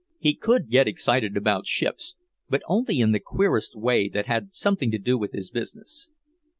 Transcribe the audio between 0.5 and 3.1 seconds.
get excited about ships, but only